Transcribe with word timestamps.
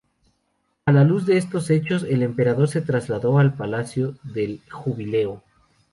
A 0.87 0.91
la 0.91 1.03
luz 1.03 1.27
de 1.27 1.37
estos 1.37 1.69
hechos, 1.69 2.01
el 2.01 2.23
emperador 2.23 2.67
se 2.67 2.81
trasladó 2.81 3.37
al 3.37 3.53
"Palacio 3.53 4.17
del 4.23 4.59
Jubileo". 4.71 5.43